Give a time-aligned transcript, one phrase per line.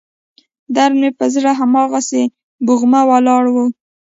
[0.75, 2.23] درد مې پر زړه هماغسې
[2.65, 3.55] بوغمه ولاړ و.